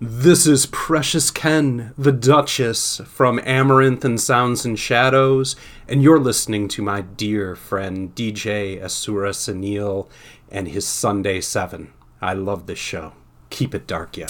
This 0.00 0.46
is 0.46 0.66
Precious 0.66 1.32
Ken, 1.32 1.92
the 1.98 2.12
Duchess 2.12 3.00
from 3.04 3.40
Amaranth 3.44 4.04
and 4.04 4.20
Sounds 4.20 4.64
and 4.64 4.78
Shadows, 4.78 5.56
and 5.88 6.04
you're 6.04 6.20
listening 6.20 6.68
to 6.68 6.82
my 6.82 7.00
dear 7.00 7.56
friend 7.56 8.14
DJ 8.14 8.80
Asura 8.80 9.30
Sunil 9.30 10.08
and 10.52 10.68
his 10.68 10.86
Sunday 10.86 11.40
7. 11.40 11.92
I 12.22 12.34
love 12.34 12.66
this 12.66 12.78
show. 12.78 13.14
Keep 13.50 13.74
it 13.74 13.88
dark, 13.88 14.16
yo. 14.16 14.26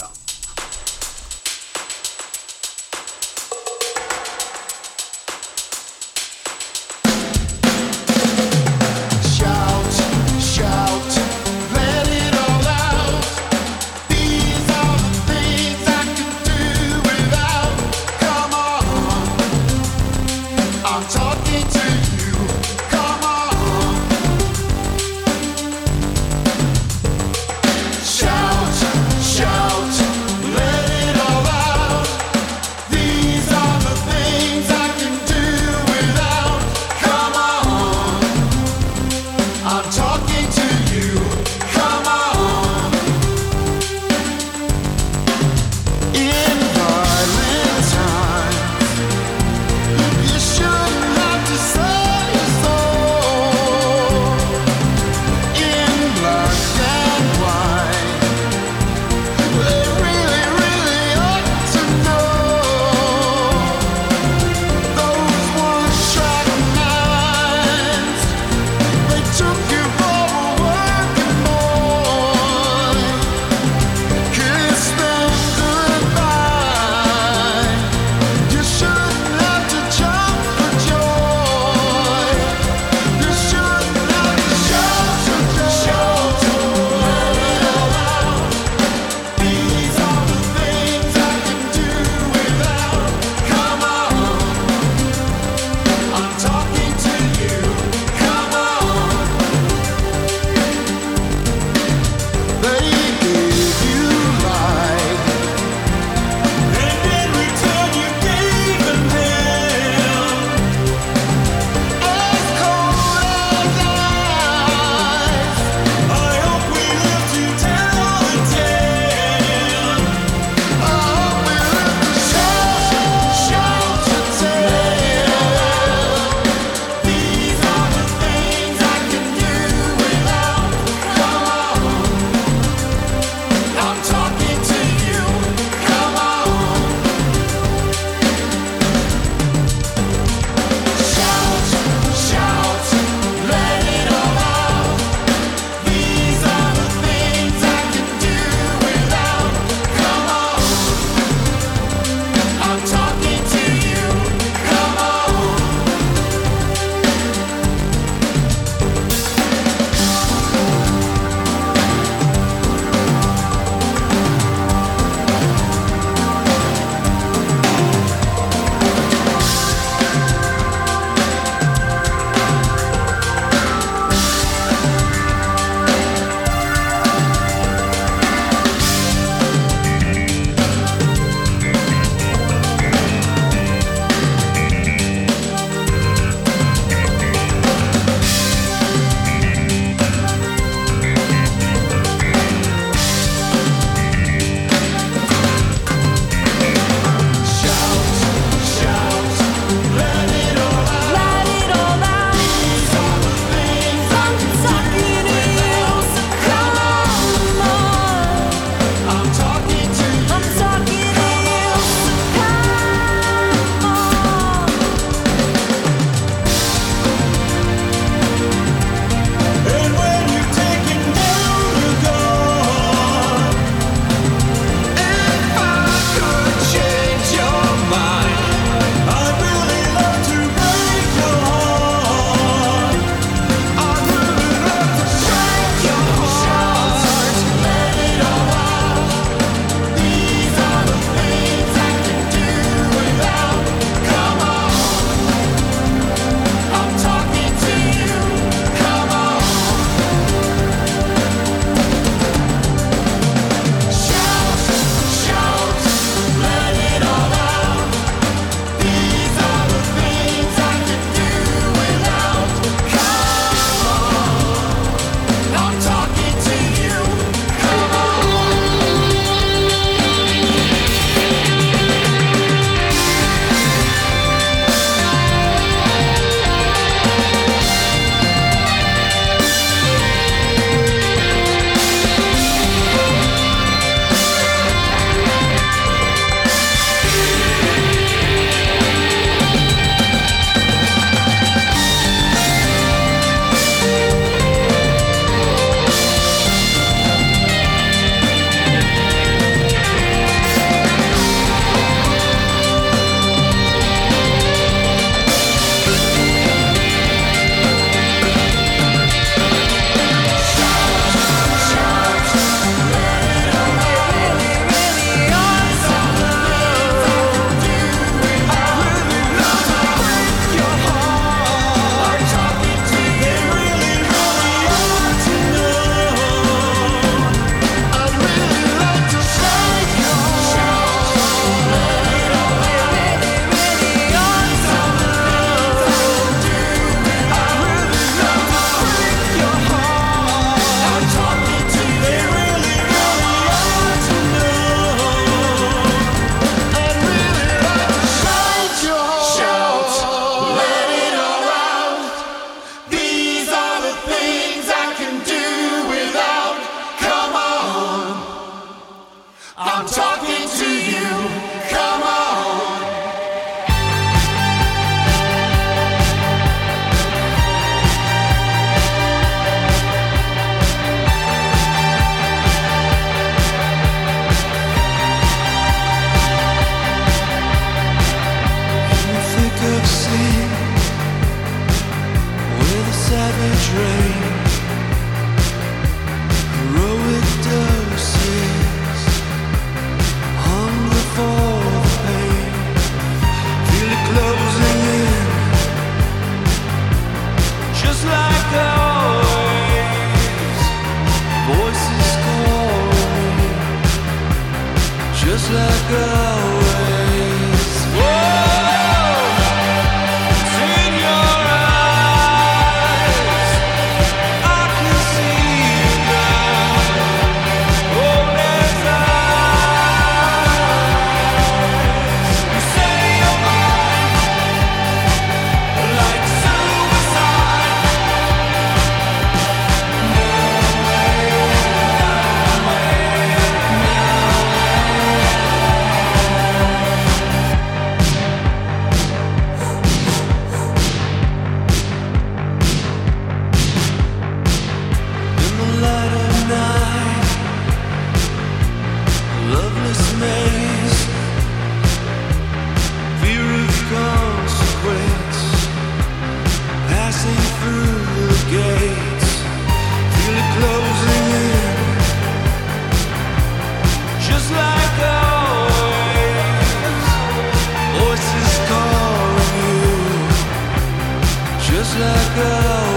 Just 472.39 472.88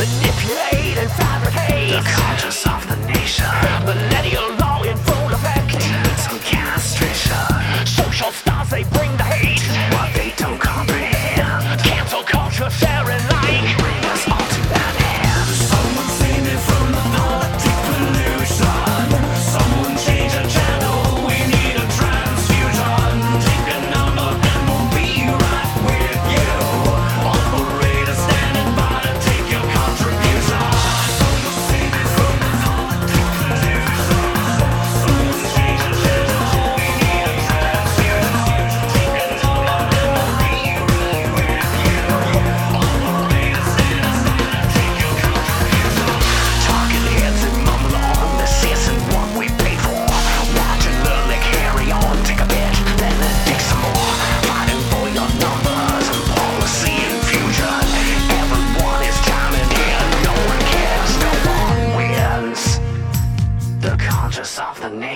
manipulate 0.00 0.96
and 0.96 1.10
fabricate 1.10 1.90
the 1.90 2.00
conscience 2.08 2.66
of 2.66 2.88
the 2.88 2.96
nation. 3.12 3.44
Millennial. 3.84 4.59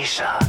Lisa. 0.05 0.44